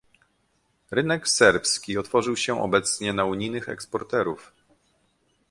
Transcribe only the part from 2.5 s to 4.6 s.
obecnie na unijnych eksporterów